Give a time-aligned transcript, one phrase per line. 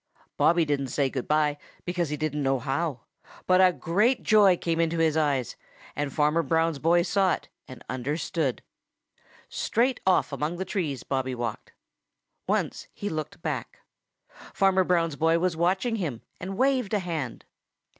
[0.35, 3.01] Bobby didn't say good by, because he didn't know how.
[3.45, 5.55] But a great joy came into his eyes,
[5.95, 8.63] and Farmer Brown's boy saw it and understood.
[9.47, 11.73] Straight off among the trees Bobby walked.
[12.47, 13.81] Once he looked back.
[14.55, 17.45] Farmer Brown's boy was watching him and waved a hand.